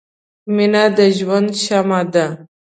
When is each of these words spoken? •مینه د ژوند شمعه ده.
•مینه 0.55 0.83
د 0.97 0.99
ژوند 1.17 1.49
شمعه 1.65 2.01
ده. 2.13 2.25